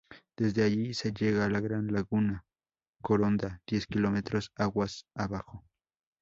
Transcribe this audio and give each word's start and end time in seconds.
Desde 0.35 0.63
allí 0.63 0.95
se 0.95 1.13
llega 1.13 1.45
a 1.45 1.49
la 1.49 1.59
gran 1.59 1.85
laguna 1.93 2.43
Coronda, 3.03 3.61
diez 3.67 3.85
kilómetros 3.85 4.51
aguas 4.55 5.05
abajo. 5.13 5.63